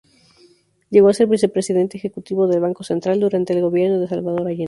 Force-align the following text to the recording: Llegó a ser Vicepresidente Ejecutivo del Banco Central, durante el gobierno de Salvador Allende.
Llegó 0.89 1.09
a 1.09 1.13
ser 1.13 1.27
Vicepresidente 1.27 1.95
Ejecutivo 1.95 2.47
del 2.47 2.59
Banco 2.59 2.83
Central, 2.83 3.19
durante 3.19 3.53
el 3.53 3.61
gobierno 3.61 3.99
de 3.99 4.07
Salvador 4.07 4.47
Allende. 4.47 4.59